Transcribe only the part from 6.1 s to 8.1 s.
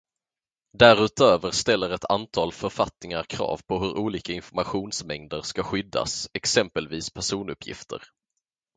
exempelvis personuppgifter.